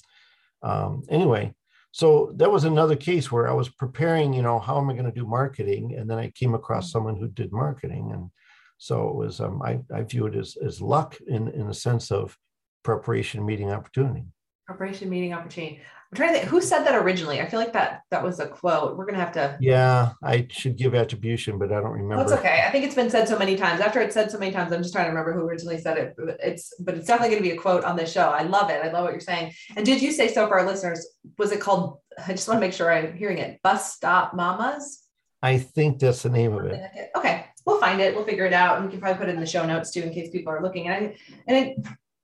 [0.63, 1.53] um anyway,
[1.97, 5.05] so that was another case where I was preparing, you know, how am I going
[5.05, 5.95] to do marketing?
[5.97, 6.91] And then I came across mm.
[6.91, 8.11] someone who did marketing.
[8.13, 8.29] And
[8.77, 12.11] so it was, um, I, I view it as, as luck in, in the sense
[12.11, 12.37] of
[12.83, 14.25] preparation, meeting opportunity.
[14.67, 15.81] Preparation, meeting opportunity.
[16.11, 17.41] I'm trying to think who said that originally.
[17.41, 18.95] I feel like that that was a quote.
[18.95, 19.57] We're gonna have to.
[19.59, 22.23] Yeah, I should give attribution, but I don't remember.
[22.23, 22.63] That's okay.
[22.65, 23.81] I think it's been said so many times.
[23.81, 26.15] After it's said so many times, I'm just trying to remember who originally said it.
[26.41, 28.29] It's but it's definitely going to be a quote on this show.
[28.29, 28.81] I love it.
[28.83, 29.53] I love what you're saying.
[29.75, 31.05] And did you say so for our listeners?
[31.37, 31.99] Was it called?
[32.25, 33.61] I just want to make sure I'm hearing it.
[33.61, 35.03] Bus stop mamas.
[35.41, 36.81] I think that's the name of it.
[37.15, 38.15] Okay, we'll find it.
[38.15, 40.01] We'll figure it out, and we can probably put it in the show notes too,
[40.01, 40.87] in case people are looking.
[40.87, 41.15] And I,
[41.47, 41.77] and it,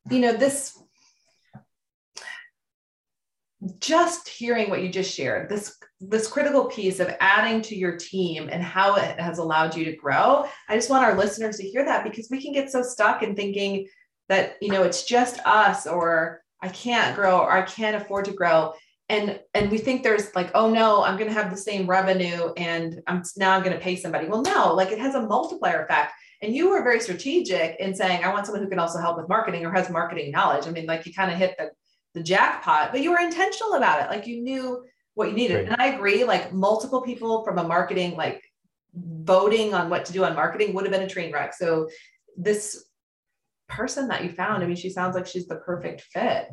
[0.10, 0.78] you know, this
[3.80, 8.50] just hearing what you just shared this this critical piece of adding to your team
[8.52, 11.86] and how it has allowed you to grow i just want our listeners to hear
[11.86, 13.88] that because we can get so stuck in thinking
[14.30, 18.34] that you know it's just us or i can't grow or i can't afford to
[18.34, 18.74] grow.
[19.10, 22.54] And and we think there's like oh no i'm going to have the same revenue
[22.56, 24.28] and i'm now i'm going to pay somebody.
[24.28, 26.14] Well no like it has a multiplier effect.
[26.42, 29.30] And you were very strategic in saying i want someone who can also help with
[29.30, 30.68] marketing or has marketing knowledge.
[30.68, 31.72] I mean like you kind of hit the
[32.14, 34.10] the jackpot, but you were intentional about it.
[34.10, 34.84] Like you knew
[35.16, 35.56] what you needed.
[35.56, 35.72] Right.
[35.72, 38.44] And I agree, like multiple people from a marketing, like
[38.96, 41.54] voting on what to do on marketing would have been a train wreck.
[41.54, 41.90] So
[42.38, 42.86] this
[43.68, 46.50] person that you found, I mean, she sounds like she's the perfect fit.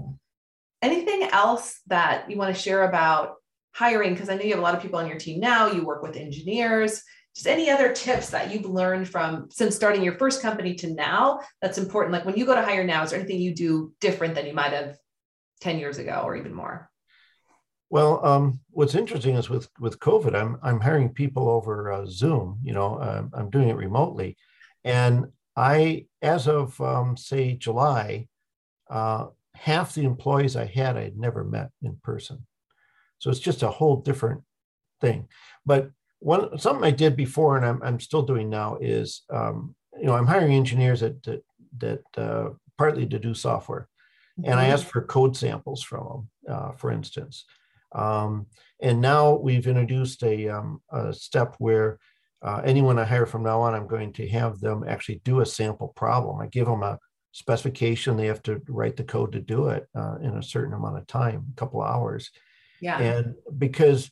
[0.82, 3.34] Anything else that you want to share about
[3.72, 4.14] hiring?
[4.14, 6.02] Because I know you have a lot of people on your team now, you work
[6.02, 7.02] with engineers.
[7.34, 11.40] Just any other tips that you've learned from since starting your first company to now
[11.62, 12.12] that's important?
[12.12, 14.52] Like when you go to hire now, is there anything you do different than you
[14.52, 14.96] might have
[15.60, 16.90] 10 years ago or even more?
[17.90, 22.60] Well, um, what's interesting is with with COVID, I'm I'm hiring people over uh, Zoom.
[22.62, 24.36] You know, uh, I'm doing it remotely,
[24.84, 28.28] and I, as of um, say July,
[28.88, 32.46] uh, half the employees I had I had never met in person.
[33.18, 34.42] So it's just a whole different
[35.00, 35.28] thing.
[35.66, 40.06] But one something I did before, and I'm I'm still doing now is, um, you
[40.06, 41.42] know, I'm hiring engineers that that,
[41.78, 43.88] that uh, partly to do software
[44.44, 47.44] and I asked for code samples from them, uh, for instance.
[47.92, 48.46] Um,
[48.80, 51.98] and now we've introduced a, um, a step where
[52.42, 55.46] uh, anyone I hire from now on, I'm going to have them actually do a
[55.46, 56.40] sample problem.
[56.40, 56.98] I give them a
[57.32, 58.16] specification.
[58.16, 61.06] They have to write the code to do it uh, in a certain amount of
[61.06, 62.30] time, a couple of hours.
[62.80, 62.98] Yeah.
[62.98, 64.10] And because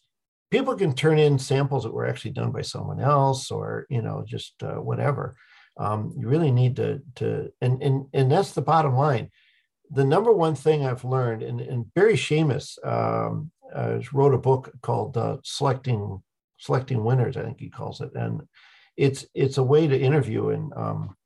[0.50, 4.24] people can turn in samples that were actually done by someone else or you know
[4.26, 5.36] just uh, whatever
[5.76, 9.30] um, you really need to to and and and that's the bottom line
[9.90, 14.72] the number one thing i've learned and, and barry Sheamus um, uh, wrote a book
[14.82, 16.22] called uh, selecting
[16.58, 18.42] selecting winners i think he calls it and
[18.96, 21.16] it's it's a way to interview and um,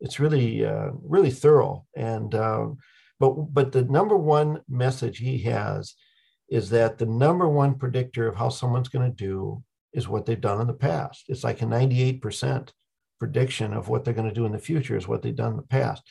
[0.00, 2.78] it's really uh, really thorough and um,
[3.18, 5.94] but but the number one message he has
[6.48, 10.40] is that the number one predictor of how someone's going to do is what they've
[10.40, 11.24] done in the past.
[11.28, 12.70] It's like a 98%
[13.18, 15.56] prediction of what they're going to do in the future is what they've done in
[15.56, 16.02] the past.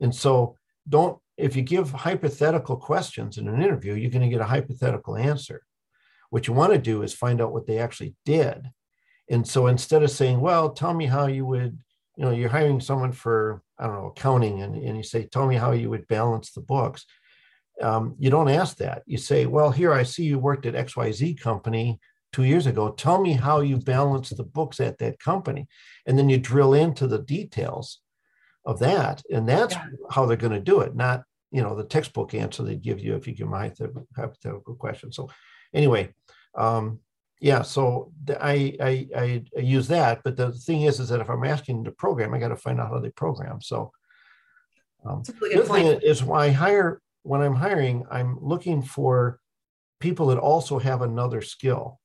[0.00, 0.56] And so
[0.88, 5.16] don't, if you give hypothetical questions in an interview, you're going to get a hypothetical
[5.16, 5.62] answer.
[6.30, 8.70] What you want to do is find out what they actually did.
[9.30, 11.78] And so instead of saying, well, tell me how you would,
[12.16, 15.46] you know, you're hiring someone for, I don't know, accounting, and, and you say, tell
[15.46, 17.06] me how you would balance the books
[17.80, 19.02] um, you don't ask that.
[19.06, 22.00] You say, well, here I see you worked at XYZ company
[22.32, 22.90] two years ago.
[22.90, 25.68] Tell me how you balance the books at that company.
[26.06, 28.00] And then you drill into the details
[28.68, 29.22] of that.
[29.32, 29.86] And that's yeah.
[30.10, 33.16] how they're going to do it, not, you know, the textbook answer they give you
[33.16, 33.72] if you give them a
[34.14, 35.10] hypothetical question.
[35.10, 35.30] So
[35.72, 36.14] anyway,
[36.54, 37.00] um,
[37.40, 41.20] yeah, so the, I, I, I, I use that, but the thing is, is that
[41.20, 43.62] if I'm asking to program, I got to find out how they program.
[43.62, 43.90] So
[45.06, 49.40] um, really the other thing is why I hire when I'm hiring, I'm looking for
[50.00, 51.98] people that also have another skill.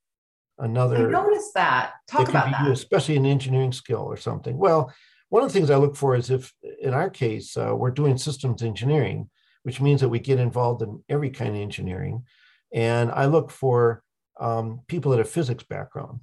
[0.58, 1.08] Another.
[1.08, 1.94] I noticed that.
[2.08, 2.70] Talk about that.
[2.70, 4.56] especially an engineering skill or something.
[4.56, 4.92] Well,
[5.28, 8.18] one of the things I look for is if, in our case, uh, we're doing
[8.18, 9.30] systems engineering,
[9.62, 12.24] which means that we get involved in every kind of engineering.
[12.72, 14.02] And I look for
[14.40, 16.20] um, people that have physics background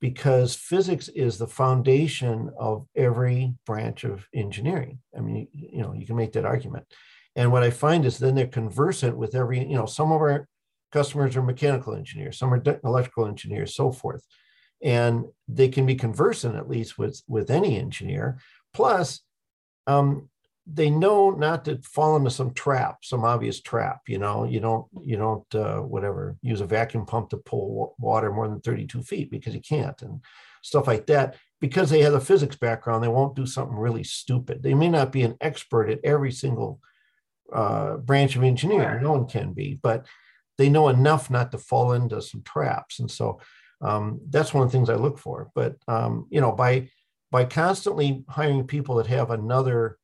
[0.00, 4.98] because physics is the foundation of every branch of engineering.
[5.16, 6.86] I mean, you know, you can make that argument.
[7.34, 10.48] And what I find is then they're conversant with every, you know, some of our
[10.92, 14.22] customers are mechanical engineers, some are electrical engineers, so forth.
[14.82, 18.38] And they can be conversant at least with, with any engineer.
[18.72, 19.20] Plus,
[19.86, 20.28] um,
[20.66, 24.00] they know not to fall into some trap, some obvious trap.
[24.08, 28.32] You know, you don't, you don't, uh, whatever, use a vacuum pump to pull water
[28.32, 30.20] more than 32 feet because you can't, and
[30.62, 31.36] stuff like that.
[31.60, 34.62] Because they have a physics background, they won't do something really stupid.
[34.62, 36.80] They may not be an expert at every single
[37.52, 39.02] uh, branch of engineering.
[39.02, 40.04] No one can be, but
[40.58, 42.98] they know enough not to fall into some traps.
[42.98, 43.40] And so
[43.80, 45.50] um, that's one of the things I look for.
[45.54, 46.88] But um, you know, by
[47.30, 49.98] by constantly hiring people that have another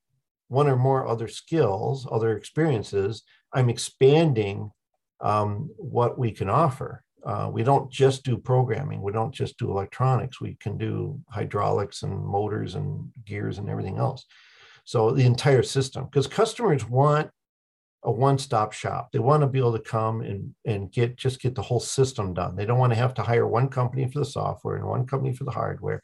[0.49, 4.71] one or more other skills, other experiences, I'm expanding
[5.21, 7.03] um, what we can offer.
[7.25, 9.01] Uh, we don't just do programming.
[9.01, 10.41] We don't just do electronics.
[10.41, 14.27] We can do hydraulics and motors and gears and everything else.
[14.85, 17.31] So the entire system, because customers want
[18.05, 19.13] a one-stop shop.
[19.13, 22.35] They want to be able to come and, and get just get the whole system
[22.35, 22.57] done.
[22.57, 25.35] They don't want to have to hire one company for the software and one company
[25.35, 26.03] for the hardware.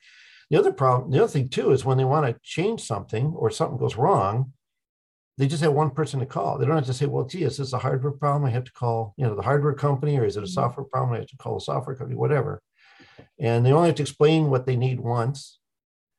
[0.51, 3.51] The other problem, the other thing too, is when they want to change something or
[3.51, 4.53] something goes wrong,
[5.37, 6.59] they just have one person to call.
[6.59, 8.45] They don't have to say, well, gee, is this a hardware problem?
[8.45, 10.53] I have to call, you know, the hardware company, or is it a mm-hmm.
[10.53, 11.15] software problem?
[11.15, 12.61] I have to call the software company, whatever.
[13.39, 15.59] And they only have to explain what they need once,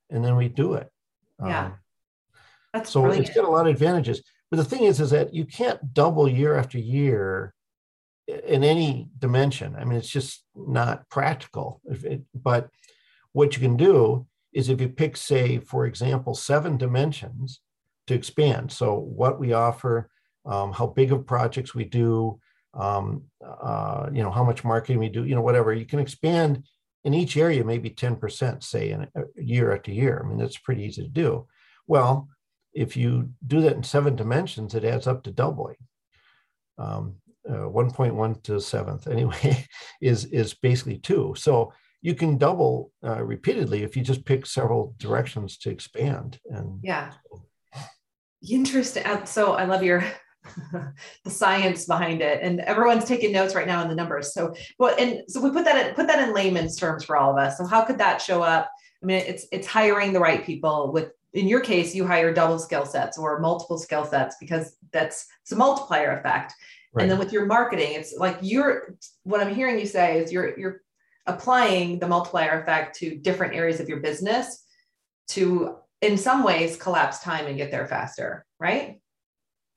[0.10, 0.90] and then we do it.
[1.44, 1.66] Yeah.
[1.66, 1.74] Um,
[2.74, 3.28] that's so brilliant.
[3.28, 4.22] it's got a lot of advantages.
[4.50, 7.54] But the thing is, is that you can't double year after year
[8.28, 9.76] in any dimension.
[9.76, 11.82] I mean, it's just not practical.
[11.86, 12.70] It, but
[13.34, 17.62] what you can do is if you pick, say, for example, seven dimensions
[18.08, 18.72] to expand.
[18.72, 20.10] So what we offer,
[20.46, 22.40] um, how big of projects we do,
[22.74, 25.74] um, uh, you know, how much marketing we do, you know, whatever.
[25.74, 26.64] You can expand
[27.04, 30.22] in each area maybe 10%, say, in a year after year.
[30.24, 31.48] I mean, that's pretty easy to do.
[31.88, 32.28] Well,
[32.80, 35.76] if you do that in seven dimensions, it adds up to doubling.
[36.78, 37.16] Um,
[37.48, 39.66] uh, 1.1 to seventh anyway
[40.02, 41.34] is is basically two.
[41.38, 46.40] So you can double uh, repeatedly if you just pick several directions to expand.
[46.46, 47.12] And yeah,
[48.50, 49.06] interesting.
[49.06, 50.02] Uh, so I love your
[51.26, 54.34] the science behind it, and everyone's taking notes right now in the numbers.
[54.34, 57.32] So well, and so we put that in, put that in layman's terms for all
[57.32, 57.58] of us.
[57.58, 58.72] So how could that show up?
[59.04, 62.60] I mean, it's it's hiring the right people with in your case, you hire double
[62.60, 66.54] skill sets or multiple skill sets because that's it's a multiplier effect.
[66.92, 67.04] Right.
[67.04, 70.58] And then with your marketing, it's like you're what I'm hearing you say is you're
[70.58, 70.82] you're
[71.28, 74.66] applying the multiplier effect to different areas of your business
[75.30, 79.00] to in some ways collapse time and get there faster, right?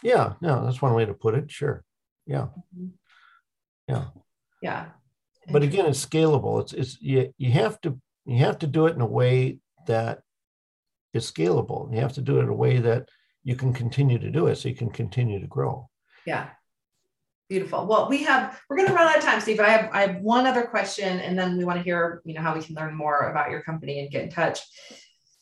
[0.03, 1.51] Yeah, no, that's one way to put it.
[1.51, 1.85] Sure.
[2.27, 2.49] Yeah.
[2.77, 2.87] Mm-hmm.
[3.89, 4.05] Yeah.
[4.63, 4.87] Yeah.
[5.51, 6.61] But again, it's scalable.
[6.63, 10.23] It's it's you, you have to you have to do it in a way that
[11.13, 11.93] is scalable.
[11.93, 13.09] You have to do it in a way that
[13.45, 15.89] you can continue to do it so you can continue to grow.
[16.25, 16.51] Yeah.
[17.49, 17.87] Beautiful.
[17.87, 19.61] Well, we have we're going to run out of time, Steve.
[19.61, 22.41] I have I have one other question, and then we want to hear you know
[22.41, 24.61] how we can learn more about your company and get in touch.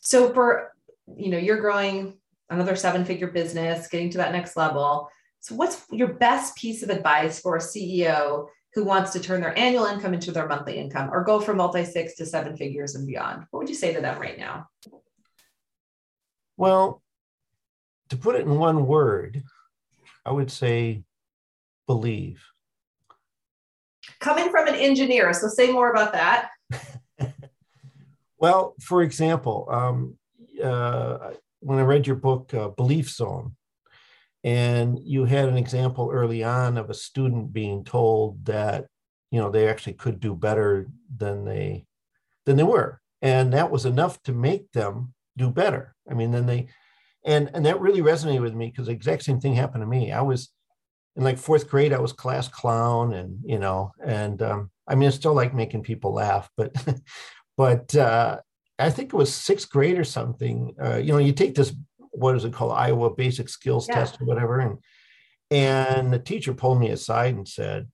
[0.00, 0.72] So for
[1.16, 5.08] you know you're growing another seven figure business, getting to that next level.
[5.38, 9.56] So what's your best piece of advice for a CEO who wants to turn their
[9.56, 13.06] annual income into their monthly income or go from multi six to seven figures and
[13.06, 13.44] beyond?
[13.50, 14.66] What would you say to them right now?
[16.60, 17.02] Well,
[18.10, 19.42] to put it in one word,
[20.26, 21.04] I would say
[21.86, 22.44] believe.
[24.18, 26.50] Coming from an engineer, so say more about that.
[28.38, 30.18] well, for example, um,
[30.62, 33.56] uh, when I read your book, uh, Belief Zone,
[34.44, 38.84] and you had an example early on of a student being told that
[39.30, 41.86] you know they actually could do better than they
[42.44, 45.94] than they were, and that was enough to make them do better.
[46.10, 46.68] I mean, then they
[47.24, 50.12] and and that really resonated with me because the exact same thing happened to me.
[50.12, 50.50] I was
[51.16, 55.08] in like fourth grade, I was class clown, and you know, and um, I mean,
[55.08, 56.74] I still like making people laugh, but
[57.56, 58.38] but uh,
[58.78, 60.74] I think it was sixth grade or something.
[60.82, 61.74] Uh, you know, you take this
[62.12, 63.96] what is it called Iowa Basic Skills yeah.
[63.96, 64.78] Test or whatever, and
[65.50, 67.88] and the teacher pulled me aside and said,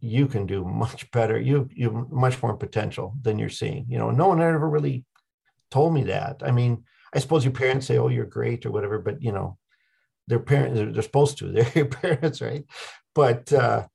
[0.00, 1.38] "You can do much better.
[1.38, 5.04] You you have much more potential than you're seeing." You know, no one ever really
[5.70, 6.42] told me that.
[6.44, 9.58] I mean, I suppose your parents say, "Oh, you're great" or whatever, but you know,
[10.26, 11.46] their parents they're, they're supposed to.
[11.52, 12.64] They're your parents, right?
[13.14, 13.86] But uh,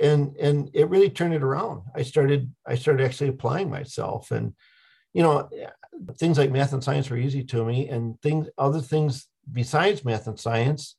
[0.00, 1.82] and and it really turned it around.
[1.94, 4.54] I started I started actually applying myself, and
[5.12, 5.48] you know,
[6.18, 10.26] things like math and science were easy to me, and things other things besides math
[10.26, 10.96] and science,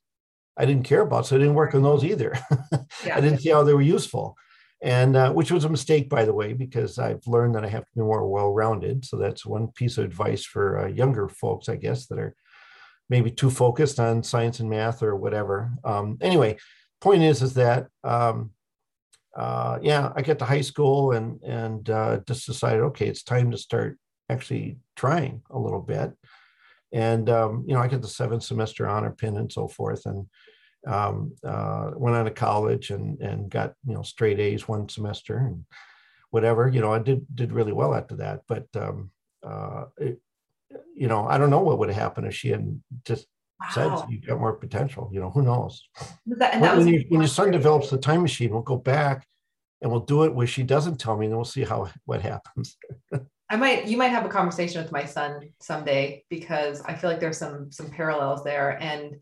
[0.56, 2.38] I didn't care about, so I didn't work on those either.
[3.06, 3.16] Yeah.
[3.16, 4.36] I didn't see how they were useful
[4.82, 7.84] and uh, which was a mistake, by the way, because I've learned that I have
[7.84, 9.04] to be more well-rounded.
[9.04, 12.34] So that's one piece of advice for uh, younger folks, I guess, that are
[13.10, 15.72] maybe too focused on science and math or whatever.
[15.84, 16.58] Um, anyway,
[17.00, 18.50] point is, is that um,
[19.36, 23.50] uh, yeah, I get to high school and and uh, just decided, okay, it's time
[23.50, 26.12] to start actually trying a little bit.
[26.92, 30.26] And um, you know, I get the seventh semester honor pin and so forth, and
[30.86, 35.38] um, uh, went on to college and and got you know straight A's one semester
[35.38, 35.64] and
[36.30, 36.68] whatever.
[36.68, 38.42] You know, I did did really well after that.
[38.48, 39.10] But um,
[39.42, 40.20] uh, it,
[40.94, 43.26] you know, I don't know what would have happened if she hadn't just
[43.60, 43.68] wow.
[43.74, 45.10] said you got more potential.
[45.12, 45.88] You know, who knows?
[46.26, 49.26] That, when, when, you, when your son develops the time machine, we'll go back
[49.80, 52.76] and we'll do it where she doesn't tell me, and we'll see how what happens.
[53.50, 57.20] I might you might have a conversation with my son someday because I feel like
[57.20, 59.16] there's some some parallels there and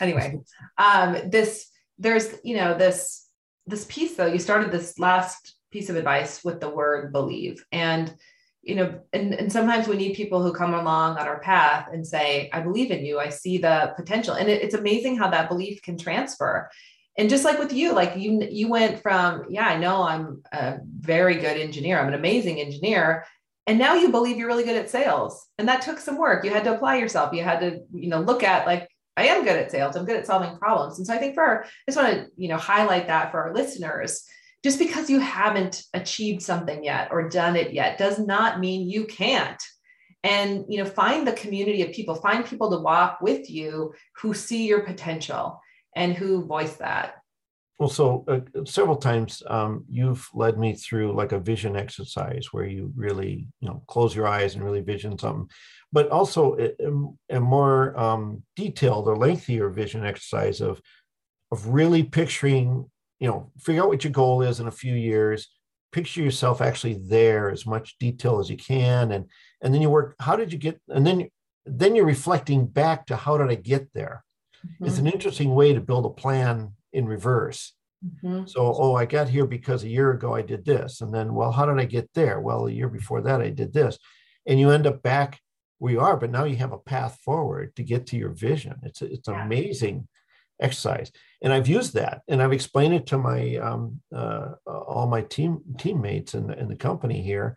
[0.00, 0.38] anyway,
[0.78, 3.26] um, this there's you know this
[3.66, 4.26] this piece though.
[4.26, 8.14] You started this last piece of advice with the word believe, and
[8.62, 12.06] you know, and, and sometimes we need people who come along on our path and
[12.06, 13.18] say, I believe in you.
[13.18, 14.34] I see the potential.
[14.34, 16.68] And it, it's amazing how that belief can transfer.
[17.16, 20.76] And just like with you, like you, you went from, yeah, I know I'm a
[20.84, 21.98] very good engineer.
[21.98, 23.24] I'm an amazing engineer.
[23.66, 25.46] And now you believe you're really good at sales.
[25.56, 26.44] And that took some work.
[26.44, 27.32] You had to apply yourself.
[27.32, 28.89] You had to, you know, look at like,
[29.20, 29.96] I am good at sales.
[29.96, 30.96] I'm good at solving problems.
[30.96, 33.54] And so I think for, I just want to, you know, highlight that for our
[33.54, 34.24] listeners.
[34.62, 39.04] Just because you haven't achieved something yet or done it yet does not mean you
[39.04, 39.62] can't.
[40.22, 44.34] And, you know, find the community of people, find people to walk with you who
[44.34, 45.60] see your potential
[45.96, 47.14] and who voice that.
[47.78, 52.66] Well, so uh, several times um, you've led me through like a vision exercise where
[52.66, 55.48] you really, you know, close your eyes and really vision something
[55.92, 60.80] but also a, a more um, detailed or lengthier vision exercise of
[61.52, 65.48] of really picturing, you know, figure out what your goal is in a few years,
[65.90, 69.26] picture yourself actually there as much detail as you can, and
[69.62, 70.14] and then you work.
[70.20, 70.80] How did you get?
[70.88, 71.28] And then
[71.66, 74.24] then you're reflecting back to how did I get there?
[74.66, 74.86] Mm-hmm.
[74.86, 77.74] It's an interesting way to build a plan in reverse.
[78.04, 78.46] Mm-hmm.
[78.46, 81.00] So, oh, I got here because a year ago I did this.
[81.00, 82.40] And then, well, how did I get there?
[82.40, 83.98] Well, a year before that I did this.
[84.46, 85.38] And you end up back
[85.80, 88.76] where you are, but now you have a path forward to get to your vision.
[88.82, 89.44] It's it's yeah.
[89.44, 90.06] amazing
[90.60, 91.10] exercise,
[91.42, 95.62] and I've used that, and I've explained it to my um, uh, all my team
[95.78, 97.56] teammates in the, in the company here,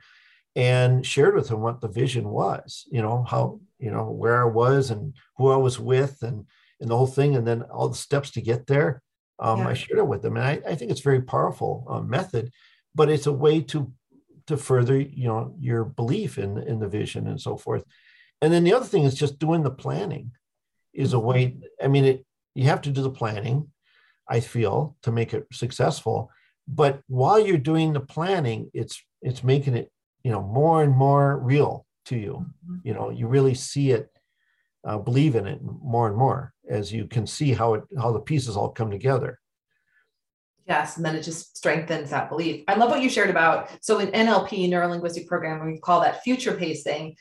[0.56, 2.88] and shared with them what the vision was.
[2.90, 6.46] You know how you know where I was and who I was with, and
[6.80, 9.02] and the whole thing, and then all the steps to get there.
[9.38, 9.68] Um, yeah.
[9.68, 12.54] I shared it with them, and I, I think it's a very powerful uh, method,
[12.96, 13.92] but it's a way to
[14.48, 17.84] to further you know your belief in in the vision and so forth
[18.42, 20.32] and then the other thing is just doing the planning
[20.94, 21.58] is a way.
[21.82, 22.26] I mean, it,
[22.56, 23.72] you have to do the planning,
[24.30, 26.30] I feel, to make it successful.
[26.68, 29.92] But while you're doing the planning, it's it's making it
[30.24, 32.46] you know more and more real to you.
[32.66, 32.88] Mm-hmm.
[32.88, 34.10] You know, you really see it,
[34.86, 36.54] uh, believe in it more and more.
[36.70, 39.40] as you can see how it how the pieces all come together.
[40.66, 42.64] Yes, and then it just strengthens that belief.
[42.70, 43.70] I love what you shared about.
[43.82, 47.18] So in NLP, neuro linguistic programming, we call that future pacing.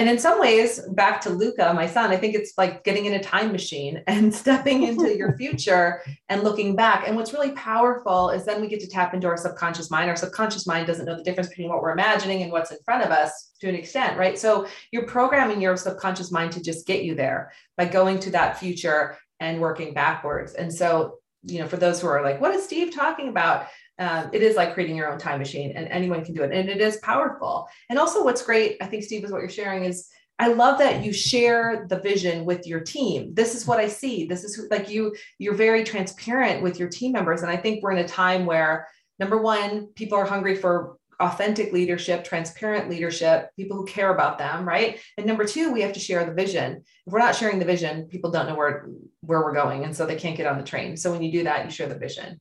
[0.00, 3.12] And in some ways, back to Luca, my son, I think it's like getting in
[3.12, 7.06] a time machine and stepping into your future and looking back.
[7.06, 10.08] And what's really powerful is then we get to tap into our subconscious mind.
[10.08, 13.04] Our subconscious mind doesn't know the difference between what we're imagining and what's in front
[13.04, 14.38] of us to an extent, right?
[14.38, 18.58] So you're programming your subconscious mind to just get you there by going to that
[18.58, 20.54] future and working backwards.
[20.54, 23.66] And so, you know, for those who are like, what is Steve talking about?
[24.00, 26.52] Um, it is like creating your own time machine and anyone can do it.
[26.52, 27.68] And it is powerful.
[27.90, 31.04] And also what's great i think steve is what you're sharing is i love that
[31.04, 33.34] you share the vision with your team.
[33.34, 34.26] This is what i see.
[34.26, 37.42] This is like you you're very transparent with your team members.
[37.42, 38.88] And i think we're in a time where
[39.18, 44.66] number one people are hungry for authentic leadership transparent leadership people who care about them
[44.66, 44.98] right?
[45.18, 46.82] And number two we have to share the vision.
[47.06, 48.88] If we're not sharing the vision people don't know where
[49.20, 49.84] where we're going.
[49.84, 50.96] And so they can't get on the train.
[50.96, 52.40] So when you do that you share the vision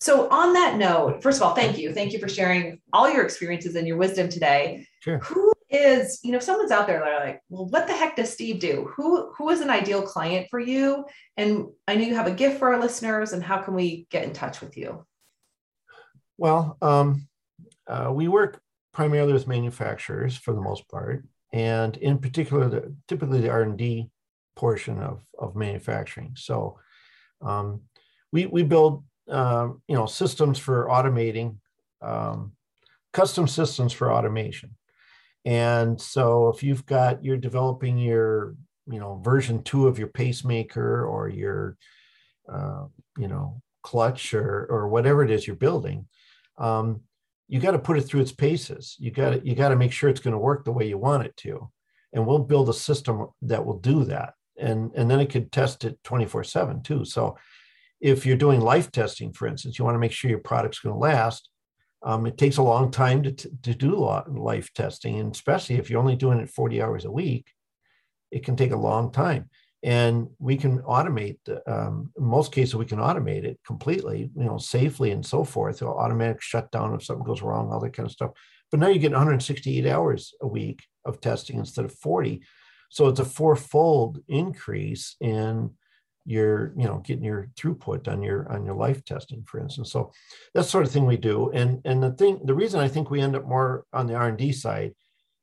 [0.00, 1.92] so, on that note, first of all, thank you.
[1.92, 4.86] Thank you for sharing all your experiences and your wisdom today.
[5.00, 5.18] Sure.
[5.18, 8.32] Who is, you know, if someone's out there, they're like, well, what the heck does
[8.32, 8.90] Steve do?
[8.96, 11.04] Who who is an ideal client for you?
[11.36, 14.24] And I know you have a gift for our listeners, and how can we get
[14.24, 15.06] in touch with you?
[16.36, 17.28] Well, um,
[17.86, 18.60] uh, we work
[18.92, 23.78] primarily with manufacturers for the most part, and in particular, the, typically the R and
[23.78, 24.10] D
[24.56, 26.34] portion of of manufacturing.
[26.36, 26.78] So,
[27.40, 27.82] um,
[28.32, 31.56] we we build um, you know, systems for automating,
[32.02, 32.52] um,
[33.12, 34.76] custom systems for automation.
[35.44, 38.56] And so if you've got, you're developing your,
[38.86, 41.76] you know, version two of your pacemaker or your,
[42.50, 42.84] uh,
[43.18, 46.06] you know, clutch or, or whatever it is you're building,
[46.58, 47.00] um,
[47.48, 48.96] you got to put it through its paces.
[48.98, 50.98] You got to, you got to make sure it's going to work the way you
[50.98, 51.70] want it to.
[52.12, 54.34] And we'll build a system that will do that.
[54.58, 57.04] And, and then it could test it 24 seven too.
[57.04, 57.36] So
[58.04, 60.92] if you're doing life testing, for instance, you want to make sure your product's going
[60.94, 61.48] to last.
[62.02, 63.94] Um, it takes a long time to, to do
[64.28, 67.46] life testing, and especially if you're only doing it 40 hours a week,
[68.30, 69.48] it can take a long time.
[69.82, 74.58] And we can automate, um, in most cases, we can automate it completely, you know,
[74.58, 75.82] safely and so forth.
[75.82, 78.32] Automatic shutdown if something goes wrong, all that kind of stuff.
[78.70, 82.42] But now you get 168 hours a week of testing instead of 40.
[82.90, 85.70] So it's a fourfold increase in
[86.24, 89.92] you're you know getting your throughput on your on your life testing for instance.
[89.92, 90.12] So
[90.54, 91.50] that's sort of thing we do.
[91.50, 94.52] And and the thing the reason i think we end up more on the r&d
[94.52, 94.94] side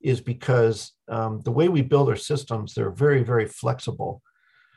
[0.01, 4.21] is because um, the way we build our systems they're very very flexible.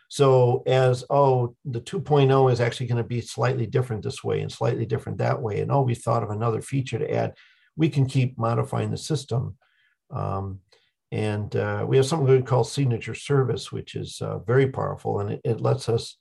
[0.08, 4.52] So as oh the 2.0 is actually going to be slightly different this way and
[4.52, 7.34] slightly different that way and oh we thought of another feature to add
[7.76, 9.56] we can keep modifying the system
[10.10, 10.60] um,
[11.12, 15.30] and uh, we have something we call signature service, which is uh, very powerful, and
[15.30, 16.16] it, it lets us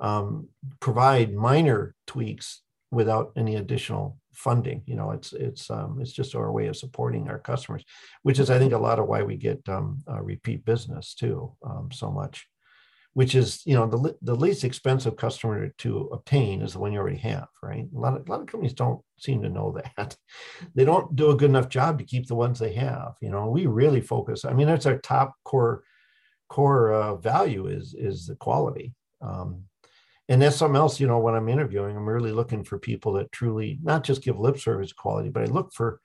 [0.00, 0.48] um,
[0.80, 4.82] provide minor tweaks without any additional funding.
[4.86, 7.84] You know, it's it's um, it's just our way of supporting our customers,
[8.22, 11.52] which is I think a lot of why we get um, uh, repeat business too
[11.64, 12.46] um, so much
[13.14, 16.98] which is you know the, the least expensive customer to obtain is the one you
[16.98, 17.86] already have right?
[17.94, 20.16] A lot of, a lot of companies don't seem to know that.
[20.74, 23.50] They don't do a good enough job to keep the ones they have you know?
[23.50, 25.84] We really focus i mean that's our top core
[26.48, 29.64] core uh, value is is the quality um,
[30.28, 33.32] and that's something else you know when i'm interviewing i'm really looking for people that
[33.32, 36.00] truly not just give lip service quality but i look for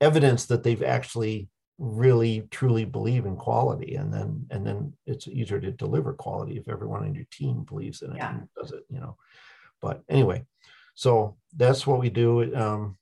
[0.00, 1.48] evidence that they've actually
[1.78, 6.68] really truly believe in quality and then and then it's easier to deliver quality if
[6.68, 8.30] everyone on your team believes in it yeah.
[8.30, 9.16] and does it you know.
[9.80, 10.44] But anyway
[10.94, 12.96] so that's what we do um,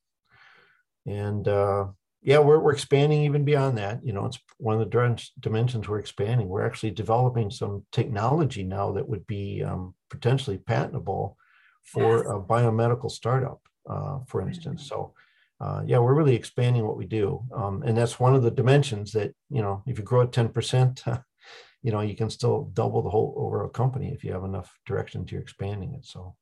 [1.06, 1.86] and uh,
[2.22, 4.26] yeah we're, we're expanding even beyond that you know.
[4.26, 6.48] It's one of the dimensions we're expanding.
[6.48, 11.36] We're actually developing some technology now that would be um, potentially patentable
[11.82, 12.26] for yes.
[12.26, 14.86] a biomedical startup uh, for instance.
[14.88, 15.14] So
[15.60, 17.42] uh, yeah, we're really expanding what we do.
[17.54, 21.06] Um, and that's one of the dimensions that, you know, if you grow at 10%,
[21.06, 21.18] uh,
[21.82, 25.26] you know, you can still double the whole overall company if you have enough direction
[25.26, 26.04] to expanding it.
[26.04, 26.34] So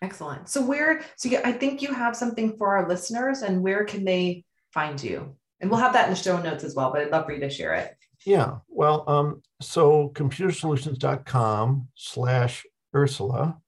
[0.00, 0.48] excellent.
[0.48, 4.04] So where, so yeah, I think you have something for our listeners and where can
[4.04, 5.36] they find you?
[5.60, 7.40] And we'll have that in the show notes as well, but I'd love for you
[7.40, 7.96] to share it.
[8.26, 8.58] Yeah.
[8.68, 13.58] Well, um, so computersolutions.com slash Ursula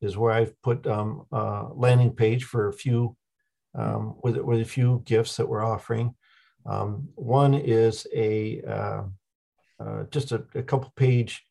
[0.00, 3.16] is where I've put um, a landing page for a few
[3.74, 6.14] um, with, with a few gifts that we're offering.
[6.64, 9.02] Um, one is a uh,
[9.80, 11.44] uh, just a, a, couple page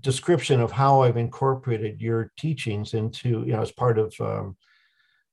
[0.00, 4.56] description of how I've incorporated your teachings into, you know, as part of, um,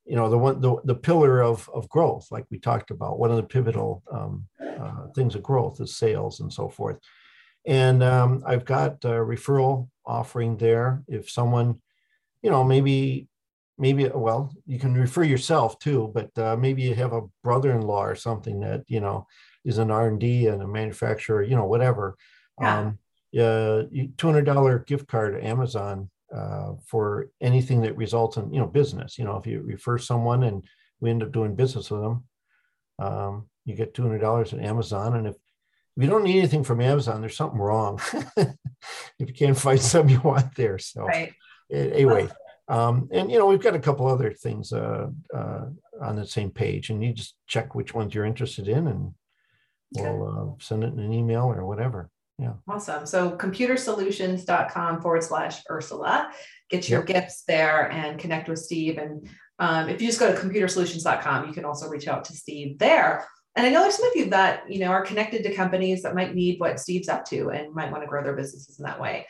[0.04, 3.30] you know, the one, the, the pillar of, of growth, like we talked about, one
[3.30, 6.98] of the pivotal um, uh, things of growth is sales and so forth.
[7.66, 11.02] And um, I've got a referral offering there.
[11.08, 11.80] If someone,
[12.42, 13.28] you know, maybe,
[13.78, 18.14] maybe, well, you can refer yourself too, but uh, maybe you have a brother-in-law or
[18.14, 19.26] something that, you know,
[19.64, 22.16] is an R&D and a manufacturer, you know, whatever.
[22.60, 22.78] Yeah.
[22.78, 22.98] Um,
[23.34, 29.18] uh, $200 gift card to Amazon uh, for anything that results in, you know, business.
[29.18, 30.64] You know, if you refer someone and
[31.00, 32.24] we end up doing business with them,
[33.00, 35.16] um, you get $200 at Amazon.
[35.16, 35.36] And if
[35.96, 38.00] if you don't need anything from Amazon, there's something wrong.
[38.36, 38.48] if
[39.18, 40.76] you can't find something you want there.
[40.78, 41.32] So right.
[41.70, 42.28] anyway,
[42.68, 45.64] um, and you know, we've got a couple other things uh, uh,
[46.00, 49.14] on the same page and you just check which ones you're interested in and
[49.92, 52.10] we'll uh, send it in an email or whatever.
[52.38, 52.54] Yeah.
[52.66, 53.06] Awesome.
[53.06, 56.32] So computersolutions.com forward slash Ursula.
[56.68, 57.06] Get your yep.
[57.06, 58.98] gifts there and connect with Steve.
[58.98, 62.78] And um, if you just go to computersolutions.com, you can also reach out to Steve
[62.78, 63.26] there.
[63.56, 66.16] And I know there's some of you that, you know, are connected to companies that
[66.16, 69.00] might need what Steve's up to and might want to grow their businesses in that
[69.00, 69.28] way.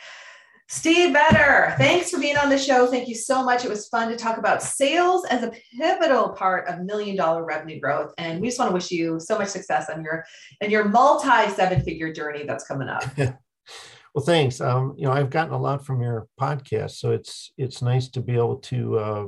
[0.68, 2.86] Steve Vetter, thanks for being on the show.
[2.86, 3.64] Thank you so much.
[3.64, 7.78] It was fun to talk about sales as a pivotal part of million dollar revenue
[7.78, 8.14] growth.
[8.16, 10.24] And we just want to wish you so much success on your
[10.62, 13.04] and your multi seven figure journey that's coming up.
[13.18, 14.60] well, thanks.
[14.60, 18.22] Um, you know, I've gotten a lot from your podcast, so it's it's nice to
[18.22, 19.26] be able to uh,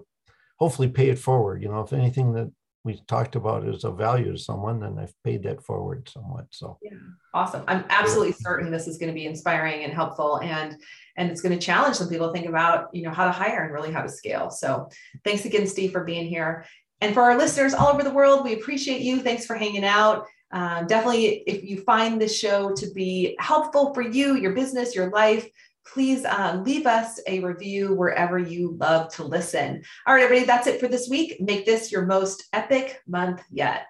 [0.59, 1.63] hopefully pay it forward.
[1.63, 2.51] You know, if anything that
[2.87, 6.47] we talked about is of value to someone, then I've paid that forward somewhat.
[6.51, 6.93] So yeah,
[7.35, 7.65] awesome.
[7.67, 10.77] I'm absolutely certain this is going to be inspiring and helpful, and
[11.17, 13.65] and it's going to challenge some people to think about you know how to hire
[13.65, 14.51] and really how to scale.
[14.51, 14.89] So
[15.25, 16.65] thanks again, Steve, for being here.
[17.01, 19.21] And for our listeners all over the world, we appreciate you.
[19.21, 20.25] Thanks for hanging out.
[20.53, 25.11] Um, definitely, if you find this show to be helpful for you, your business, your
[25.11, 25.47] life,
[25.93, 29.83] please uh, leave us a review wherever you love to listen.
[30.07, 31.41] All right, everybody, that's it for this week.
[31.41, 33.87] Make this your most epic month yet.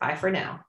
[0.00, 0.60] Bye for now.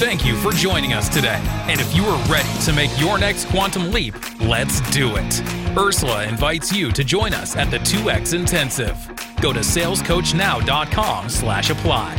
[0.00, 1.38] Thank you for joining us today.
[1.68, 5.42] And if you are ready to make your next quantum leap, let's do it.
[5.76, 8.96] Ursula invites you to join us at the 2X Intensive.
[9.42, 12.16] Go to salescoachnow.com slash apply.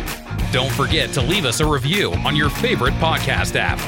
[0.52, 3.80] Don't forget to leave us a review on your favorite podcast app